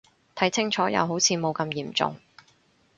[0.33, 2.17] 睇清楚又好似冇咁嚴重